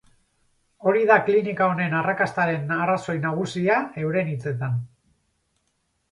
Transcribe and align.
Hori 0.91 1.01
da 1.09 1.17
klinika 1.25 1.67
honen 1.73 1.91
arrakastaren 1.97 2.73
arrazoi 2.77 3.15
nagusia, 3.25 3.75
euren 4.05 4.31
hitzetan. 4.33 4.81